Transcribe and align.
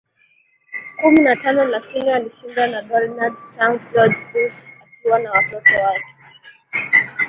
kumi 0.99 1.19
na 1.21 1.35
tano 1.35 1.65
lakini 1.67 2.09
alishindwa 2.11 2.67
na 2.67 2.81
Donald 2.81 3.33
TrumpGeorge 3.57 4.19
Bush 4.33 4.69
akiwa 4.97 5.19
na 5.19 5.31
watoto 5.31 5.75
wake 5.83 6.13